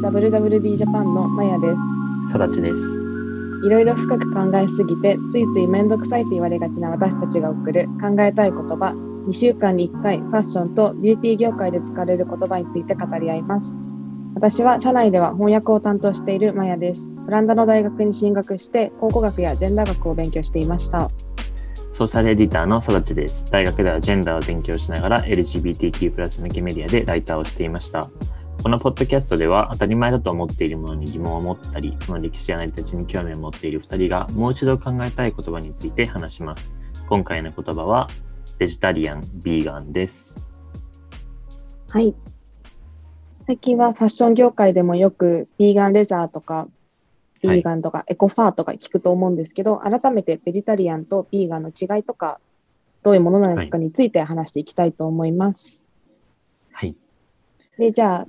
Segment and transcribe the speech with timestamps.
[0.00, 2.32] WWD ジャパンのマヤです。
[2.32, 3.00] さだちです。
[3.64, 8.94] いろいろ深く考えすぎて、ついついめんどくさいと言われがちな私たちが送る考えたい言葉、
[9.26, 13.80] 2週間に1回ファッションとビューティー業界で使われる言葉について語り合います。
[14.36, 17.16] 私は社内では翻訳を担当しているマヤです。
[17.26, 21.10] オランダの大学に進学して、考古学やジェンダー学を勉強していました。
[21.92, 23.50] ソーシャルエディターのさだちです。
[23.50, 28.08] 大学ではジェンダーを勉強しながら LGBTQ+, 向けメディアでライターをしていました。
[28.62, 36.76] このポッドキャストでは当たり前だと思っているものに疑問を持ったり、その歴史や成り立ちに興味を持っている2人がもう一度考えたい言葉について話します。
[37.08, 38.08] 今回の言葉は
[38.58, 40.40] ベジタリアン、ビーガンです。
[41.88, 42.14] はい。
[43.46, 46.68] 最近はファッション業界でもよくビーガンレザーとか、
[47.40, 52.40] ビーガンとかエコファーとか聞くと思うんですけど、改めてベジタリアンとビーガンの違いとか、
[53.04, 55.84] どういうものなのかについて話していきたいと思います。
[56.72, 56.96] はい。
[57.78, 58.26] で、じゃあ、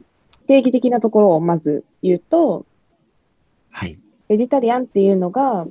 [0.49, 2.65] 定義的なところをまず言うと、
[3.69, 3.99] はい。
[4.27, 5.67] ベジタリアンっていうのが、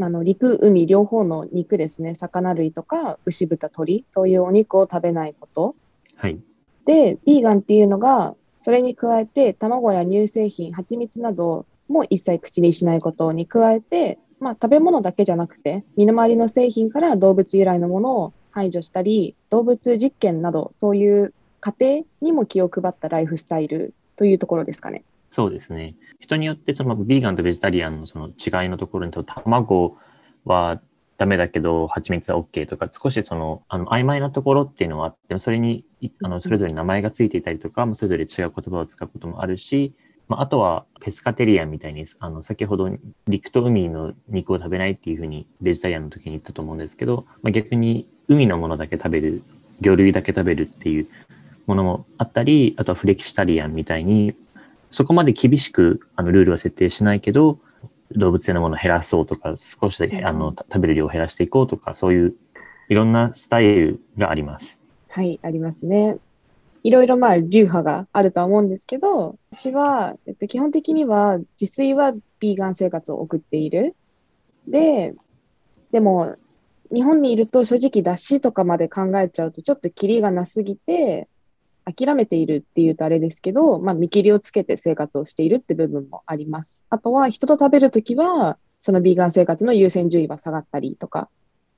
[0.00, 5.76] あの陸、海両方の肉ですね、魚類とか牛、豚、鳥、そういうお肉を食べないこと。
[6.16, 6.40] はい。
[6.86, 25.04] で、ビーガンっていうのが、それに加えて、卵や乳製品、蜂蜜なども一切口にしないことに加えて、まあ、食べ物だけじゃなくて、身の回りの製品から動物由来のものを排除したり、動物実験など、そういう過程にも気を配ったライフスタイルというところですかね。
[25.30, 25.94] そうですね。
[26.20, 29.96] 人によってそのビーガンとベジタリアンのその違いのところにと卵
[30.44, 30.80] は
[31.18, 39.94] ダメだけど蜂蜜は OK とか少しそのあの曖昧なところっていうのはあってそれにいあのそれぞれ名前がついていたりとかそれぞれ違う言葉を使うこともあるし、
[40.28, 42.90] まあ、あとはペスカテリアンみたいにあの先ほど
[43.28, 49.42] 陸と海の肉を食べないっていうふうにベジタリアンの時に言ったと思うんですけど、まあ、逆に海のものだけ食べる
[49.80, 51.08] 魚類だけ食べるっていう
[51.66, 54.34] ものもあったりあとはフレキシタリアンみたいに
[54.90, 57.58] そこまで厳しくあのルールは設定しないけど、
[58.12, 62.34] 動物性のものを減らそうとか、少しだけあの食べる量を減らしていこうとか、そういう
[62.88, 64.80] いろんなスタイルがあります。
[65.08, 66.18] はい、ありますね。
[66.82, 73.96] いろいろまあ流派があるとは思うんですけど、私は、えっと、基本的には自炊はビーガン生活を送っている。
[74.68, 75.14] で、
[75.90, 76.36] でも、
[76.94, 81.28] 日本にいると正直脱脂とかまで考えちゃうとちょっとキリがなすぎて、
[81.86, 86.82] 諦めているっていうとあれですけど、まあ、見切りをつけて生活をしているって部分もあります。
[86.90, 91.28] あとは人と食べるときは、そのビーガン生活の優先順位は下がったりとか、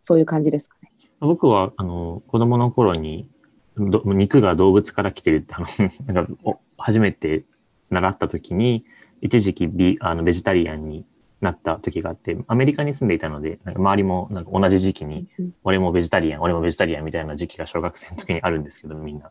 [0.03, 0.91] そういう感じですかね。
[1.21, 3.29] 僕はあの子供の頃に
[3.77, 5.67] ど肉が動物から来てるってあの
[6.13, 7.45] なんかお初めて
[7.91, 8.85] 習った時に
[9.21, 11.05] 一時期ビあのベジタリアンに
[11.41, 19.31] なった時があってアメリカに住んでいたのでなんか周りもなんか同じ時期にうん俺もベジタリアン俺もベジタリアンみたいな時期が小学生の時にあるんですけどみんな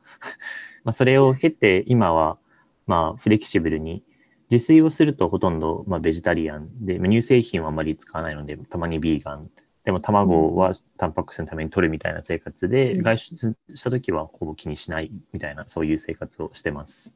[0.87, 2.37] まあそれを経て今は
[2.85, 4.03] まあフレキシブルに
[4.49, 9.49] 自炊をするとほとんどまあベジタリアンでまあ乳製品はあまり使わないのでたまにビーガン
[9.83, 17.13] でも卵はタンパク質のために取るみたいな生活で、うん外出した時はほぼ気にしないみたいなそういう生活をしてます。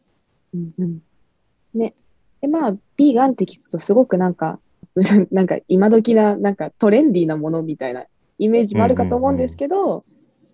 [0.53, 0.99] うんうん。
[1.73, 1.93] ね。
[2.41, 4.59] で、まあ、ビーガンって聞くとすごくなんか、
[5.31, 8.05] なんか今時な、なんかトレンディーなものみたいな
[8.38, 10.03] イメージもあるかと思うんですけど、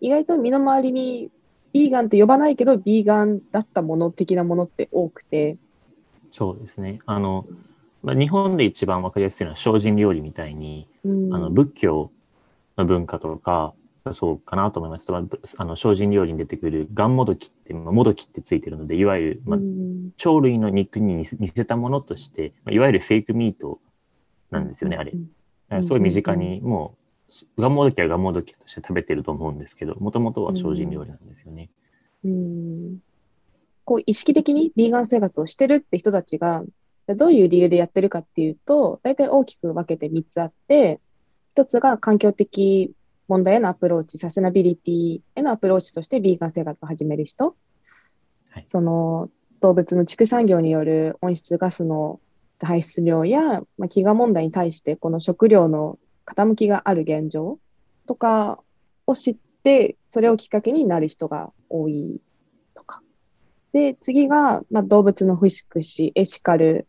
[0.01, 1.31] 意外と身の回りに
[1.77, 5.57] ビーガンって呼ばないけど、ビーガンだったもの的なものって多くて、
[6.31, 6.99] そうですね。
[7.05, 7.45] あの、
[8.03, 12.11] まあ、日本で一番わかりやすいのは精進料理みたいに、うん、あの仏教
[12.77, 13.73] の文化とか、
[14.13, 15.11] そうかなと思います。
[15.11, 15.21] ま
[15.57, 20.11] あの精進料理に出てくるガンモドキって、まあ、もどきってついてるので、いわゆる、まあう、ん。
[20.17, 23.79] 鳥類の肉に似せたものとして、まあ、いわゆるフェイクミート
[24.49, 25.13] なんですよね、あれ。
[25.83, 27.06] すごい身近にもう、
[27.57, 31.69] ガンモドキはガンモドキとして食べてると思うんですけど、もともとは精進料理なんですよね。
[32.23, 32.99] うん。
[33.83, 36.63] こう意識的にビーガン生活をしてるって人たちが、
[37.07, 40.99] どういう理由でやってるかっていうと、大体大きく分けて3つあって、
[41.55, 42.91] 1つが環境的
[43.27, 47.55] 問題へのアプローチ、サステナビリティへのアプローチとしてビーガン生活を始める人、
[48.51, 48.63] はい。
[48.67, 49.29] その
[49.61, 52.19] 動物の畜産業による温室ガスの
[52.59, 53.41] 排出量や、
[53.77, 57.59] まあ、飢餓問題に対してこの食料の傾きがある現状
[58.05, 58.59] とか
[59.07, 62.21] を知って、それをきっかけになる人が多い
[62.75, 63.01] とか。
[63.71, 66.87] で、次が、まあ、動物の福祉、エシカル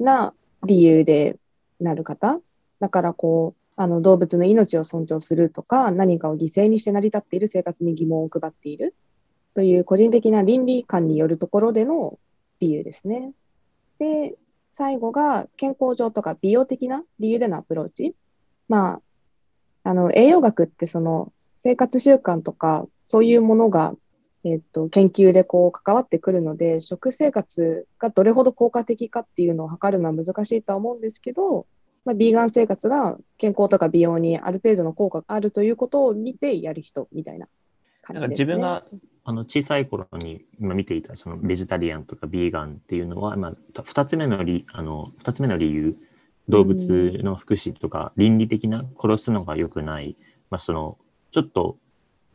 [0.00, 0.34] な
[0.66, 1.38] 理由で
[1.80, 2.40] なる方。
[2.80, 8.94] だからこう、あの動物の命を尊重するとか、何かを犠牲にして成り立っている生活に疑問を配っている
[9.54, 12.18] という個人的な倫理観によるところでの
[12.60, 13.32] 理由ですね。
[13.98, 14.34] で、
[14.72, 18.14] 最後が健康上とか美容的な理由でのアプローチ。
[18.68, 19.00] ま
[19.84, 21.32] あ、あの栄養学ってその
[21.62, 23.94] 生活習慣とかそういうものが
[24.44, 31.66] えっと、研究でこう関わってくるので、食生活がどれほど効果的かっていうのを測るのは難しいとは思うんですけど、
[32.04, 37.46] まあ、ビーガン生活が健康とか美容にある程度の効果があるということを見てやる人みたいな
[38.02, 38.32] 感じです、ね。
[38.32, 38.84] 自分が
[39.24, 45.96] あの小さい頃に今見ていたそのベジタリアンとかビーガンっていうのは、まあ、2つ目の理あの2つ目の理由
[46.48, 50.16] 動物の福祉とか倫理的な殺すのが良くない、
[50.50, 50.98] まあ、その
[51.30, 51.76] ちょっと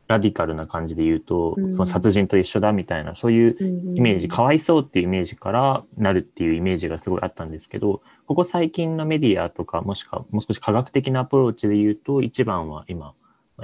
[0.08, 13.14] ラディカルな感じで言うと、うん、殺人と一緒だみたいなそういうイメージ、うん、かわいそうっていうイメージからなるっていうイメージがすごいあったんですけどここ最近のメディアとかもしくはもう少し科学的なアプローチで言うと一番は今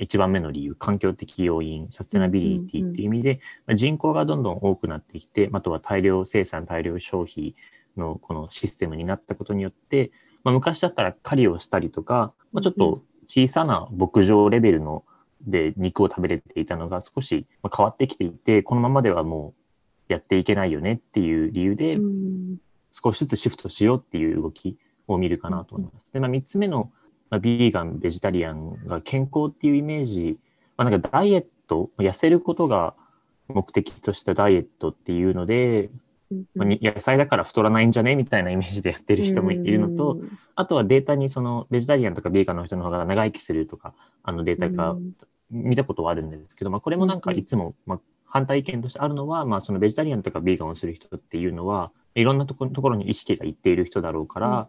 [0.01, 7.55] 一番目の理由環境的要因サステナビリティっていう意味で、うん、人口がどんどん多くなってきてあとは大量生産大量消費
[7.95, 10.11] のこのシステムになったことによって、
[10.43, 15.03] まあ、昔だったら狩りをしたりとか、まあ、ちょっと小さな牧場レベルの
[15.45, 17.45] で肉を食べれていたのが少し
[17.75, 19.53] 変わってきていて、このままではも
[20.09, 21.97] うやっていけないよねっていう理由で、
[22.91, 26.11] 少しずつシフトしようっていう動きを見るかなと思います。
[26.13, 26.91] で、まあ、3つ目の、
[27.29, 30.37] まあ、ビーガン、ベジタリアンが健康っていうイメージ、
[30.77, 32.93] まあ、なんかダイエット、痩せることが
[33.47, 35.89] 目的としたダイエットっていうので、
[36.56, 38.15] まあ、野菜だから太らないんじゃね？
[38.15, 40.19] みたいなイメージでやってる人もいるのと、
[40.56, 43.94] あとはデータにそのベジタリアンとかビーガンの人の方が長生きするとか、
[44.24, 44.95] あのデータが
[45.51, 54.68] 見たことはあるんですけど、まあ、これもなんかいつも、まあ、反対意見としてあるのは、まあ、そのベジタリアンとかビーガンをする人っていうのは、いろんなところに意識がいっている人だろうから、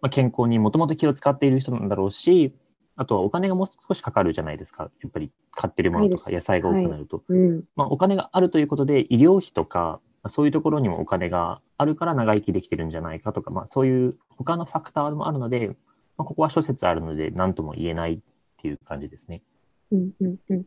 [0.00, 2.54] まあ、健康にもともと気を使っている人なんだろうし、
[2.96, 4.90] あとはお金がもう少しかかるじゃないですか。
[5.02, 7.22] やっぱり買ってるものとか野菜が多くなると。
[7.28, 7.38] はい。
[7.38, 15.68] うん、まあ、お金があるということで、医療費とか、そういうところにもお金があるから長生きできてるんじゃないかとか、まあ、そういう他のファクターもあるので、
[16.16, 18.18] まあ、ここは諸説あるので、何とも言えないっ
[18.56, 19.42] ていう感じですね。
[19.90, 20.64] うんうんうん。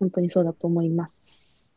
[0.00, 1.70] 本当にそうだと思います。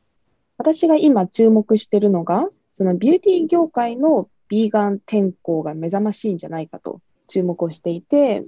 [0.57, 8.45] 私が今注目してるのが、そのビューティー業界のビーガン転向が目覚ましいんじゃないかと注目をしていて、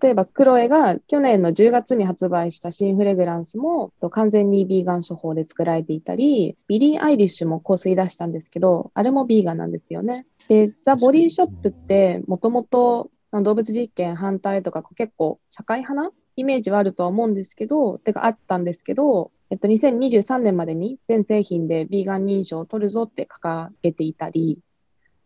[0.00, 10.26] 例えばクロエが去年の10月に発売した新フレグランスも完全にビーガン処方で作られていたり、ビリー・アイリッシュも香水出したんですけど、あれもビーガンなんですよね。
[10.48, 24.58] で、ザ・ボディショップってもともと動物実験反対とか結構社会派なイメージはあるとは思うんですけど、てかあったんですけど、えっと、2023年までに全製品でビーガン認証を取るぞって掲げていたり、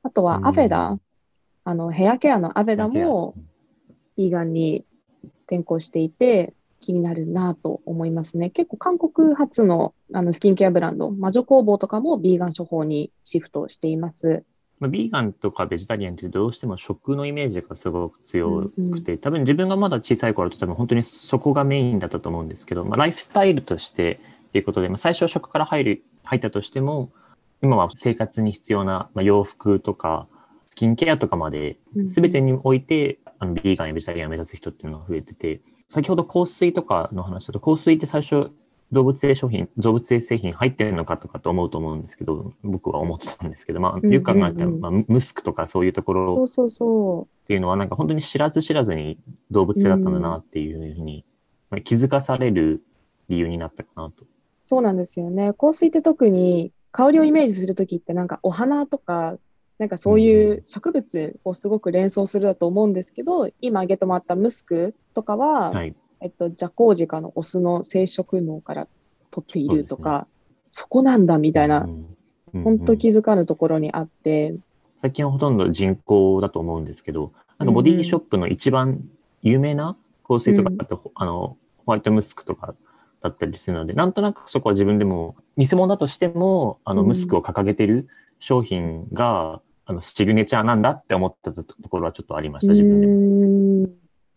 [0.03, 0.99] あとはアベダ、
[1.65, 3.35] あのヘアケアのアベダも
[4.17, 4.85] ビーガンに
[5.47, 8.51] 転向していて、気になるなと思いますね。
[8.51, 14.45] 結構韓国発のあのスキンケアブランド、魔女工房とかもビーガン処方にシフトしています。
[14.81, 27.13] まあ、ビーガンとかベジタリアンってどうしても食のイメージがすごく強くて、多分自分がまだ小さい頃と多分本当にそこがメインだったと思うんですけど、まあ、ライフスタイルとしてっていうことで、まあ、最初は食から入る、入ったとしても、
[27.63, 30.27] 今は生活に必要な、まあ、洋服とか、
[30.65, 31.77] スキンケアとかまで、
[32.11, 38.51] すべてにおいて、あのビーガンやベジタリアンを目指す人っていうのが増えてて、先ほど香水とかの話だと、香水って最初
[38.93, 49.19] 動物性商品、動物性製品入ってるのかとかと思うと思うんですけど、僕は思ってたんですけど、まあ、よく考えたら、まあ、ムスクとかそういうところっていうのは、なんか本当に知らず知らずに
[49.51, 51.25] 動物性だったんだなっていうふうに、
[51.71, 52.83] まあ、気づかされる
[53.29, 54.25] 理由になったかなと。
[54.65, 55.53] そうなんですよね。
[55.55, 59.39] 香水って特に香りをイメージするときってなんかお花とか、
[59.81, 65.97] なんかそういう植物をすごく連想するだと思うんですけど、今挙げてもらったムスクとかは、はい。
[66.21, 68.89] えっと、ジャコウジカのオスの生殖能から
[69.31, 70.27] 取っているとか、
[70.71, 71.89] そ、ね,、こなんだみたいな、
[72.53, 74.55] 本当気づかぬところにあって。
[75.01, 79.03] 最近はほとんど人工だと思うんですけど、なんかボディショップの一番
[79.41, 79.97] 有名な
[80.29, 81.57] 香水とかって、うん、あの、ホ
[81.87, 82.75] ワイトムスクとか
[83.23, 88.09] だったりするので、なんとなくそこは自分でも、偽物だとしても、あの、ムスクを掲げてる
[88.41, 93.89] 商品が、あの、シグネチャーなんだって思ったところはちょっとありました、自分でも。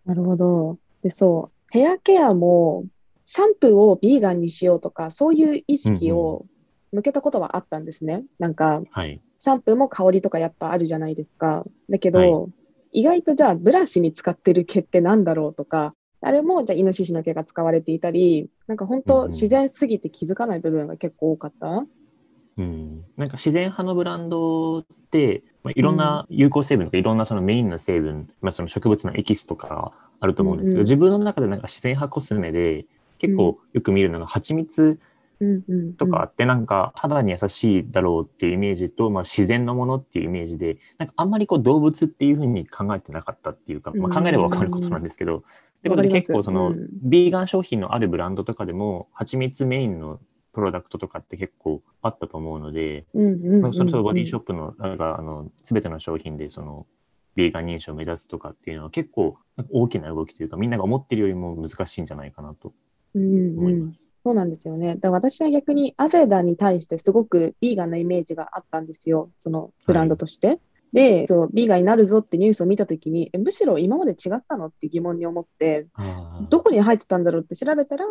[0.06, 0.80] なるほど。
[1.04, 1.58] で、そう。
[1.70, 2.86] ヘアケアも
[3.28, 6.48] シャンプーをビーガンにしようとか、そういう意識を
[6.92, 8.14] 向けたことはあったんですね。
[8.16, 11.64] うんうん、なんか、はい、シャンプーも香りとかやっぱあるじゃないですか。
[11.88, 12.48] だけど、は
[12.92, 21.86] い、意外とじゃあブラシに使ってる毛ってなんだろうとか、あれもじゃあイノシシの毛が使われていたり、なんか本当自然すぎて気づかない部分が結構多かった。
[22.58, 32.86] うん、うん、なんか自然派のブランドって、まあ、いろんな有効成分とかいろんなそのメインの成分、まあ、その植物のエキスとかあると思うんですけど、うんうん、自分の中でなんか自然派コスメで
[33.20, 35.00] 結構よく見るのが蜂蜜
[35.98, 45.42] とかってなんか肌に優しいだろうっていうイメージと、まあ、自然のものっていうイメージでなんかあんまりこう動物っていうふうに考えてなかったっていうか、まあ、考えれば分かることなんですけど、っ
[45.84, 50.20] てことで結構その、ビーガン商品のあるブランドとかでも蜂蜜メインの
[50.54, 56.86] プロダクトとかって結構あったと思うので、うんうんうんうんそれこそボディショップの、なんか、あの、すべての商品で、その、
[57.36, 59.38] ビーガン認証を目指すとかっていうのは結構
[59.72, 62.74] 大きな動きというか、みんなが思ってるよりも難しいんじゃないかなと
[63.16, 64.10] うんうん思います。
[64.24, 64.96] そうなんですよね。
[64.96, 69.30] だから私は逆にアフェダに対してすごくビーガンなイメージがあったんですよ。
[69.36, 70.60] そのブランドとして。
[70.94, 75.88] で、そう、ビーガンになるぞってニュースを見たときに、えむしろ今まで違ったのって疑問に思って、
[76.50, 78.06] どこに入ってたんだろうって調べたら、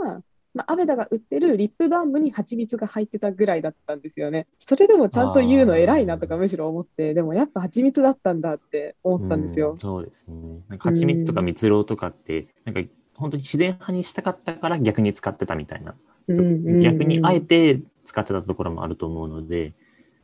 [0.54, 4.46] まあ、アベダが売ってるリップバームに蜂蜜が入ってたぐらいだったんですよね。
[4.58, 9.78] それでもちゃんと言うの偉いなとかむしろ思って、でもやっぱ蜂蜜だったんだって思ったんですようん。
[9.78, 10.60] そうですね。
[10.68, 12.82] なんか蜂蜜とか蜜蝋とかって、なんか
[13.14, 15.94] 本当に自然派にしたかったから逆に使ってたみたいな。
[16.28, 19.72] うんうんうん逆にあえて使ってたところもあると思うので、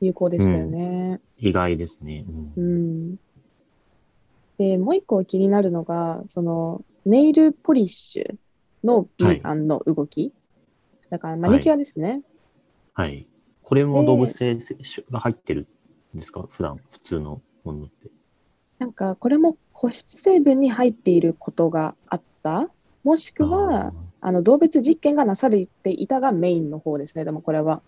[0.00, 1.20] 有効でしたよね。
[1.38, 2.25] 意外ですね。
[2.56, 3.16] ううんん。
[4.58, 8.37] で、もう一個気になるのが、その、ネイルポリッシュ
[8.85, 10.32] のビーガンの動き。
[11.11, 12.23] だから、マニキュアですね。
[12.94, 13.26] はい。
[13.62, 14.58] これも動物性
[15.11, 15.66] が入ってる
[16.14, 16.47] んですか？
[16.49, 18.11] 普段、普通のものって。
[18.78, 22.70] なんか、これも保湿成分に入っていることがあった。
[23.04, 27.25] もしくは、あの、動物実験がなされていたがメインの方ですね。
[27.25, 27.82] でもこれは。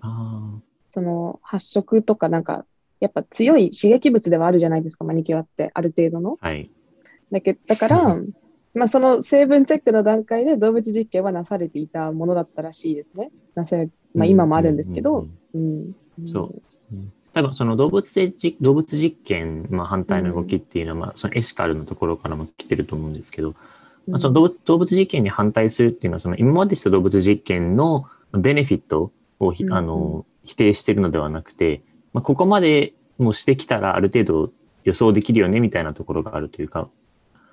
[0.00, 0.58] あ
[0.90, 2.66] その、発色とかなんか、
[3.00, 6.38] やっぱ強い刺激物ではあるじゃないですか、マニキュアって、ある程度の。
[6.40, 6.70] あ、はい。
[7.30, 8.16] だけだから、
[8.74, 13.30] まあ、その成分チェックの段階で動物実験はなされていたものだったらしいですね。
[13.54, 13.64] な
[14.14, 15.94] まあ、今もあるんですけど、うん。
[16.28, 17.08] そうですね。
[17.34, 23.54] 多分その動物性実動物実験、まあ、反対の動きっていうのは、まあ、そのエシカルのところからも来てると思うんですけど、
[24.06, 34.52] まあ、その動物動物実験に反対するっていうのは、その今までした動物実験のベネフィットをあの否定しているのではなくて、まあ、ここまでもうしてきたらある程度
[34.84, 36.88] 予想できるよねみたいなところがあるというか、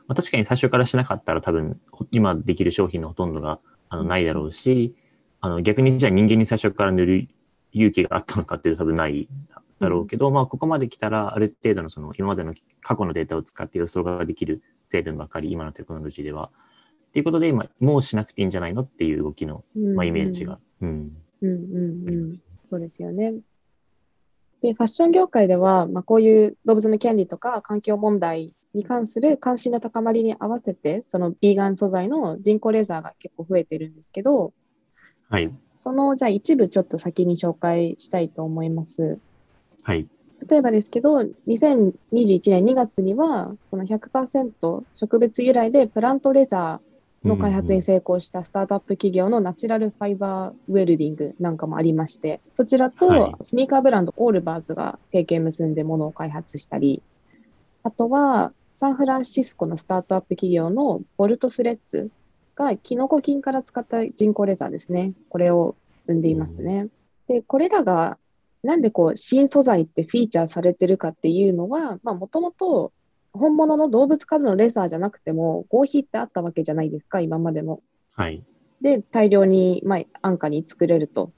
[0.10, 4.96] まあ、確かに最初からしなかったら多分ほ今できる商品のほとんどがあのないだろうし、
[5.40, 7.28] あの逆にじゃあ人間に最初から塗る
[7.74, 9.30] 勇気があったのかっていうと多分ない
[9.80, 16.50] だろうけど、まあここまで来たらある程度のその今までの過去のデータを使って予想ができる成分ばかり今のテクノロジーでは。
[17.10, 19.64] っていうことで今もうしなくていいんじゃないのっていう動きの、
[19.96, 20.60] まあ、イメージが。
[20.82, 21.18] うん。
[21.42, 22.40] うんうんうん。
[22.68, 23.34] そうですよね。
[24.62, 34.54] で、ファッション業界では、まあ、こういう動物の権利とか環境問題に関する関心の高まりに合わせて、そのビーガン素材の人工レーザーが結構増えてるんですけど、
[35.30, 35.52] はい。
[35.78, 39.20] その、じゃあ一部ちょっと先に紹介したいと思います。
[39.84, 40.08] はい。
[40.48, 46.89] 例えばですけど、2021年2月には、その100%植物由来でプラントレザー
[47.24, 57.04] の開発に成功したスタートアップ企業のナチュラルファイバーウェルディングなんかもありまして、そちらはいとスニーカーブランドオールバーズが提携結んでものを開発したり、
[57.84, 62.10] あとはサンフランシスコのスタートアップ企業のボルトスレッズ
[62.56, 65.12] がキノコ菌から使った人工レザーですね。
[65.30, 65.76] これを
[66.08, 66.88] 生んでいますね。
[67.28, 68.18] で、これらが
[68.64, 72.92] なんでこう新素材ってフィーチャーされてるかっていうのは、まあもともと
[73.40, 77.82] 本物の動物からのレザーじゃなくても合皮ってあったわけじゃないですか、今までも。
[78.16, 78.44] はい。
[78.82, 81.32] で、大量に、まあ、安価に作れると。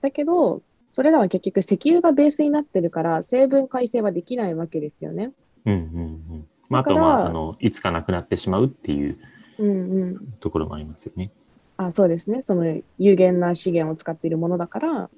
[0.00, 5.32] だけど、それらは結局石油がベースになってるから成分改正はできないわけですよね。
[5.64, 5.80] うんうんう
[6.38, 6.46] ん。
[6.68, 9.18] まあ、あとは、まあ、あの、いつかなくなってしまうっていう
[9.58, 10.32] うんうん。
[10.40, 11.30] ところもありますよね。
[11.76, 12.42] あ、そうですね。
[12.42, 15.10] その有限な資源を使っているものだから、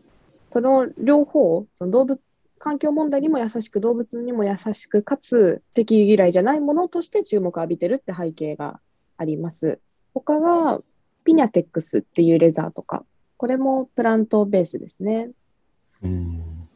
[0.48, 2.20] その両方、その動物、
[2.64, 8.80] 環境問題にも優しく、動物にも優しく、かつ石油由来じゃないものとして注目を浴びてるって背景が
[9.18, 9.80] あります。
[10.14, 10.80] 他が、
[11.24, 13.04] ピニャテックスっていうレザーとか、
[13.36, 15.28] これもプラントベースですね。
[16.02, 16.66] うん。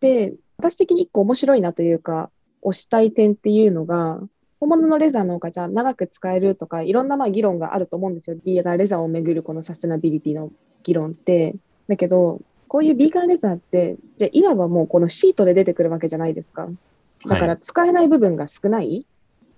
[0.00, 2.30] で、私的に一個面白いなというか、
[2.62, 4.22] 推したい点っていうのが、
[4.60, 8.36] 本物のレザーの方がじゃあ長く使えるとか、いろんなまあ議論があると思うんですよ。
[8.42, 10.50] ビーレザーをめぐるこのサステナビリティの
[10.84, 11.54] 議論って。
[11.86, 12.40] だけど、
[12.74, 16.66] こういうビーガンレザーって、じゃあいわばもうこのシートで出てくるわけじゃないですか。
[17.24, 19.06] だからはい、使えない部分が少ない、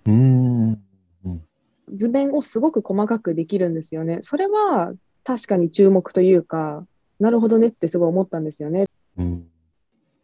[0.04, 0.82] うん。
[1.94, 4.18] 図面をすごく細かくできるんですよね。
[4.20, 4.92] それは
[5.24, 6.86] 確かに注目というか、
[7.18, 8.84] なるほどねってすごい思ったんですよね。
[9.16, 9.46] うん。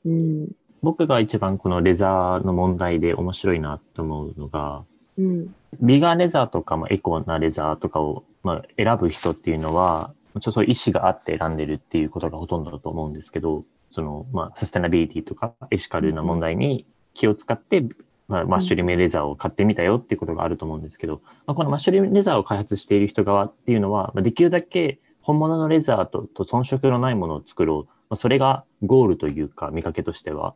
[0.05, 0.49] うん。
[0.83, 4.85] 僕が一番このレザーの問題で面白いなと思うのが、
[5.17, 5.55] うん。
[5.81, 17.85] ビーガンレザーとか、まあ、エコなレザーとかを、まあ、選ぶ人っていうのは、ちょっとそういう意思があって選んでるっていうことがほとんどだと思うんですけど、その、まあ、サステナビリティとかエシカルな問題に気を使って、
[18.29, 27.93] まあ、マッシュリームレザーを買ってみたよっていうことがあると思うんですけど、まあ、このマッシュリレザーを開発している人側っていうのは、まあ、できるだけ本物のレザーとと遜色のないものを作ろう。
[28.11, 30.55] まあ、それがゴールというか、見かけとしては、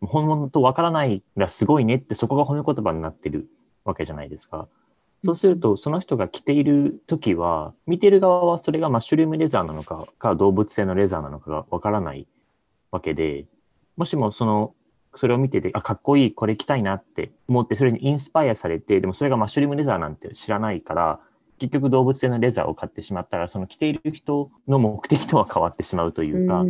[0.00, 3.48] 本物とわからないがすごいねってそこが褒め言葉になってる
[3.84, 4.68] わけじゃないですか。
[5.22, 12.26] そうすると、その人が着ている時は、見てる側はそれがマッシュルームレザーなのか、か動物性のレザーなのかがわからない
[12.90, 13.44] わけで、
[13.96, 14.74] もしもその、
[15.16, 21.20] それを見てて、あ、かっこいい、これ着たいなって思って、それにインスパイアされて、でもそれがマッシュルームレザーなんて知らないから、
[21.60, 26.64] 結局動物性のレザーを買ってしまったら、その着ている人の目的とは変わってしまうというか、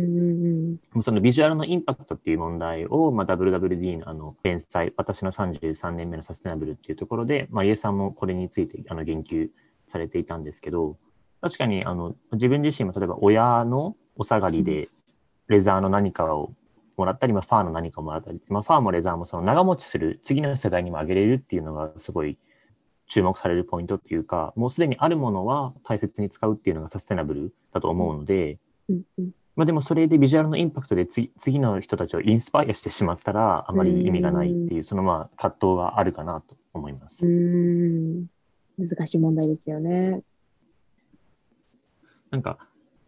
[1.01, 9.47] そのビジュアルのインパクトっていう問題を、まあ、WWD のあの連載、私の33年目のサステナブルっていうところで、まあ、家さんもこれについてあの言及
[9.87, 10.97] されていたんですけど、
[11.39, 14.89] 確かにあの自分自身も例えば親のお下がりで
[15.47, 16.51] レザーの何かを
[16.97, 22.37] もらったり、まあ、ファーの何かもらったり、まあ、ファーもレザーもその長持ちする次の世代にもあげれるっていうのがすごい
[23.11, 37.27] 注目されるポイントっていうか、もうすでにあるものは大切に使うっていうのがサステナブルだと思うので、うんうんまあ、でもそれでビジュアルのインパクトで次次の人たちをインスパイアしてしまったらあまり意味がないっていう、そのまあ葛藤があるかなと思います。
[37.27, 38.27] うん。
[38.79, 40.21] 難しい問題ですよね。
[42.29, 42.59] なんか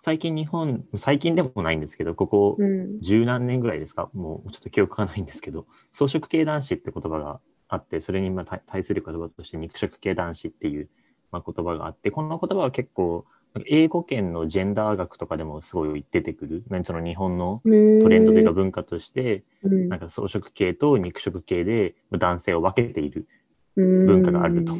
[0.01, 2.57] 最近日本、最近でもないんですけど、ここ
[2.99, 7.39] 十何年ぐらいですか、うん、もうちょっと記憶がないんですけど、草食系男子って言葉が
[7.73, 10.89] あって、それにま対する言葉として肉食系男子っていう
[11.31, 13.25] ま言葉があって、この言葉は結構、
[13.67, 17.69] 英語圏のジェンダー学とかでもすごい出てくる、その日本のト
[18.09, 23.27] レンドというか文化として、なんか草食系と肉食系で男性を分けている
[23.75, 24.73] 文化があると。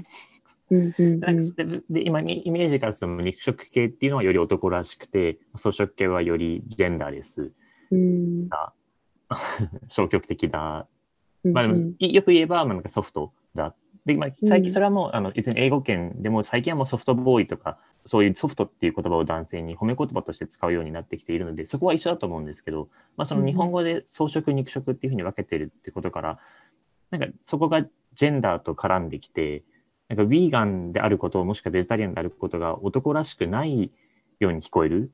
[1.90, 7.52] で今イメージからすると肉食系っていうのはより男らしくて草食系はよりジェンダーレス
[8.50, 8.74] な
[9.90, 10.88] 消極的だ
[11.44, 13.76] まあ、よく言えば、まあ、なんかソフトだ。
[14.06, 26.40] で、まあ、最近それはもう、あの、別に英語圏でも最近はもうソフトボーイとか、そういうソフトっていう言葉を男性に褒め言葉として使うようになってきているので、そこは一緒だと思うんですけど、まあ、その日本語で草食、肉食っていうふうに分けてるってことから、
[27.12, 27.82] なんかそこが
[28.14, 29.64] ジェンダーと絡んできて、
[30.10, 33.92] なんかヴィーガンであること、もしくはベジタリアンであることが男らしくない
[34.40, 35.12] ように聞こえる。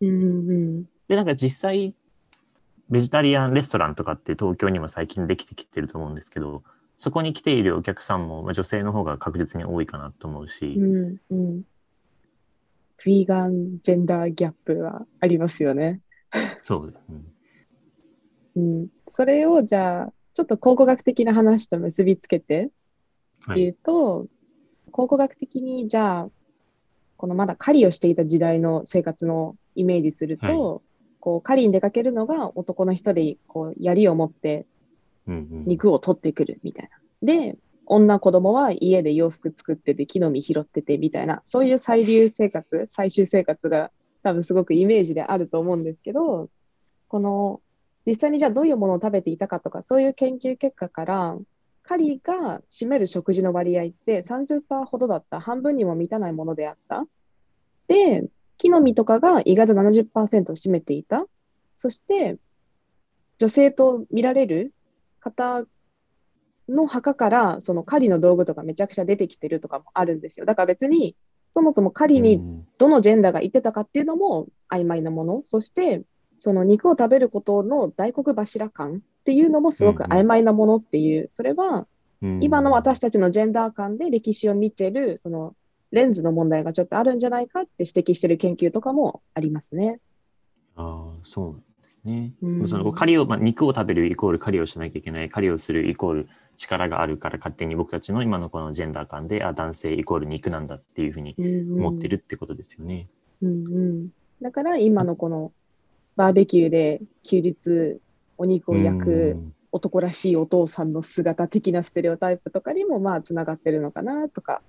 [0.00, 0.12] うんう
[0.52, 1.94] ん、で、なんか実際、
[2.90, 6.62] ベジタリアンレストランとかって東京にも最近できてきてると思うんですけど、
[6.96, 10.66] そこに来ているお客さんも、まあ、女性の方が確実に多いかなと思うし。
[10.66, 11.62] うんうん。
[13.04, 16.00] ヴィーガンジェンダーギャップはありますよね。
[16.62, 17.20] そうです、ね。
[18.56, 18.88] うん。
[19.10, 22.70] それをじゃあ、ちょっと考古学的な話と結びつけて
[23.54, 24.28] 言うと、はい、
[24.90, 26.28] 考古学的にじゃあ、
[27.16, 30.83] このまだ狩りをしていた時代の生活のイメージすると、はい
[31.24, 34.66] こう狩りに出かけるのが男の人でこう槍を持って
[35.26, 36.98] 肉を取ってくるみたいな。
[37.22, 37.56] で、
[37.86, 43.90] 女子供は家で洋服作ってて木の実拾っててみたいな、そういう最流生活、最終生活が
[44.22, 46.50] 多分すごくイメージであると思うんですけど、
[47.08, 47.62] この
[48.04, 51.38] 実際にじゃあどういうものを食べていたかとか、そういう研究結果から、
[51.84, 57.06] 狩りが占める食事の割合って30%ほどだった、半分にも満たないものであった。
[57.88, 61.26] で、木の実とかが意外と70%を占めていた。
[61.76, 62.38] そして、
[63.38, 64.72] 女性と見られる
[65.20, 65.64] 方
[66.68, 70.46] の墓から、その狩りの道具とかめちゃくちゃ出てきてるとかもあるんですよ。
[70.46, 71.16] だから別に、
[71.52, 75.42] そもそも狩りにどのジェンダーが言ってたかっていうのも曖昧なもの。
[75.44, 76.02] そして、
[76.38, 81.86] その肉を食べることの大黒柱感っていうのもすごく曖昧なものっていう、それは、
[82.40, 85.54] 今の私たちのジェンダー感で歴史を見てる、その
[85.94, 90.00] レンズの問題がちょっとあるんじゃないかって指摘してる研究とかもありますね。
[90.76, 92.32] ああ、そうなんですね。
[92.42, 103.08] うん、その狩りを、まあ、肉を食べるイコール狩りをしなきゃいけない、狩りをするイコール力があるから勝手に僕たちの今のこのジェンダー感で、あ、男性イコール肉なんだっていうふうに思ってるってことですよね。
[103.42, 104.08] うんうん、
[104.42, 105.52] だから今のこの
[106.16, 108.00] バーベキューで休日
[108.38, 109.36] お肉を焼く
[109.72, 114.62] 男らしいお父さんの姿的なステレオタイプとかにもまあつながってるのかなとか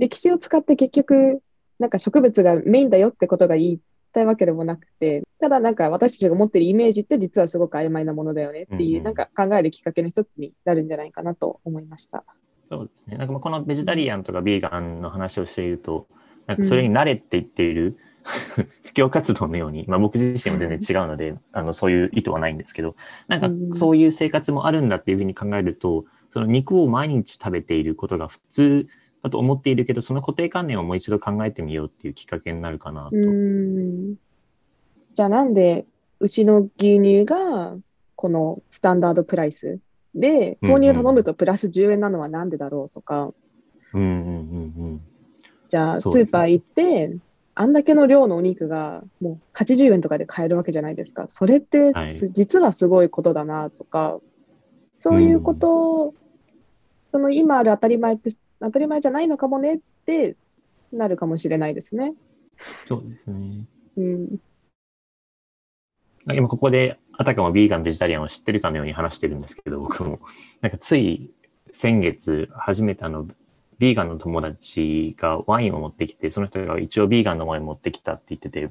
[0.00, 1.42] 歴史を使って結局、
[1.78, 3.80] なんか植物がメインだよってことが言い
[4.12, 12.24] たいわけでもなくて、ただなんか私たちが持ってるイメージって実はすごく曖昧なものだよねっていう、うんうん、なんか考えるきっかけの一つになるんじゃないかなと思いました。
[12.68, 13.18] そうですね。
[13.18, 16.08] なんかこのベジタリアンとかビーガンの話をしていると、
[16.46, 17.98] なんかそれに慣れていっている、
[18.56, 22.96] うん、布教活動のように、まあ、僕自身も全然違うので、あのそういう意図はないんですけど、
[23.28, 28.86] なんかそういう生活もあるんだっていうふうに考えると、その肉を毎日食べていることが普通
[29.22, 33.16] だと思っているけど、その固定観念をもう一度考えてみようっていうきっかけになるかなと。
[35.14, 35.86] じゃあなんで
[36.20, 37.74] 牛の牛乳が
[38.16, 39.78] このスタンダードプライス
[40.14, 43.32] で、豆乳頼むとプラス10円なのはなんでだろうとか、
[43.92, 45.00] うんうんうんうん、
[45.68, 47.16] じゃあスーパー行って、
[47.54, 51.26] あんだけの量のお肉がもう80円とかで買えるわけじゃないですか。
[51.28, 54.18] それって、はい、実はすごいことだなとか、
[54.98, 56.14] そういうこと
[57.10, 60.36] その今ある当たり前って当たり前じゃないのかもねって
[60.92, 62.14] なるかもしれないですね。
[62.86, 63.64] そうですね。
[63.96, 64.40] うん。
[66.34, 70.20] 今ここであたかもビーガン、ベジタリアンを知ってるかのように話してるんですけど、僕も。
[70.60, 71.30] なんかつい
[71.72, 73.26] 先月初めてあの、
[73.78, 78.70] ビーガンの友達がワインを持ってきて、その人が一応ビーガンのワイン持ってきたって言ってて、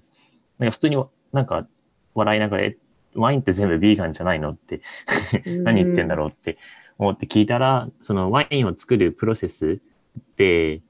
[0.60, 1.68] なんか普通になんか
[2.14, 2.78] 笑いながら、え
[3.16, 4.82] ワインって全部ビーガンじゃないのって
[5.64, 6.60] 何言ってんだろうって
[7.00, 9.80] 思って聞いたら、そのワインを作るプロセス
[10.38, 10.82] で、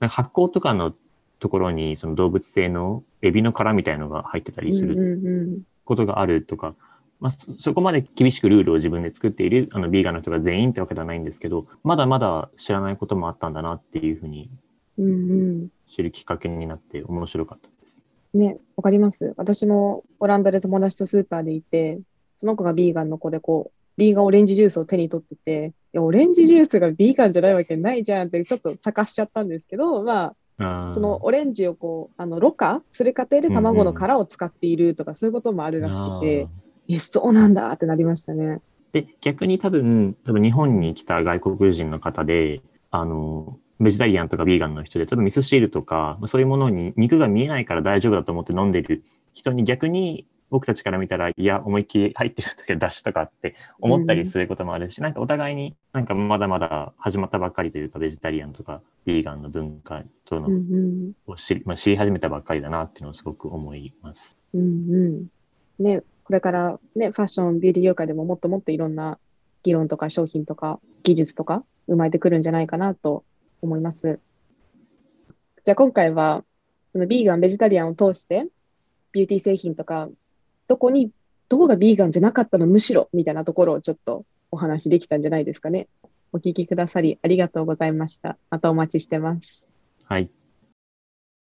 [0.00, 0.92] なんか発酵とかの
[1.38, 6.74] ところにその動物性のエビの殻みたいのが入ってたりすることがあるとか、
[7.20, 14.50] まあ、そこまで厳しくルールを自分で作っているあのビーガンの人が全員ってわけではないんですけど、まだまだ知らないこともあったんだなっていうふうに
[15.88, 18.04] 知るきっかけになって面白かったです。
[18.34, 19.32] ね、わかります。
[19.36, 22.00] 私もオランダで友達とスーパーでいて、
[22.36, 36.48] その子がビーガンの子でこう、ビーガンオレンジジュースを手に取ってて、オレンジジュースがビーガンじゃないわけないじゃんってちょっと茶化しちゃったんですけど、まあそのオレンジをこう、あの、ろ過する過程で卵の殻を使っているとか、そういうこともあるらしくて、
[36.88, 38.60] え、そうなんだってなりましたね。
[38.92, 49.04] で、逆に多分、多分日本に来た外国人の方で、あの、ベジタリアンとかビーガンの人で、多分味噌汁とか、まあそういうものに肉が見えないから大丈夫だと思って飲んでる
[49.34, 61.12] 人に逆に僕たちから見たら、いや、思いっきり入ってる時は出汁とかって思ったりすることもあるし、なんかお互いになんかまだまだ始まったばっかりというか、ベジタリアンとかビーガンの文化とのうんうん。
[61.26, 64.38] を知り,、まあ、知り始めたばっかりだなっていうのをすごく思います。
[64.54, 65.26] うんうん。
[65.78, 69.18] ね、これからね、ファッション、ビューティー業界でももっともっといろんな
[69.62, 73.24] 議論とか商品とか技術とか生まれてくるんじゃないかなと
[73.62, 74.20] 思います。
[75.64, 76.44] じゃあ今回は、
[76.92, 78.46] そのビーガン、ベジタリアンを通して、
[79.12, 80.08] ビューティー製品とか、
[80.68, 81.10] どこに、
[81.48, 85.88] どこがビーガンじゃなかったのむしろ、みたいなところをちょっとお話できたんじゃないですかね。
[86.32, 88.36] お聞きくださりありがとうございました。
[88.50, 89.64] またお待ちしてます。
[90.04, 90.30] はい。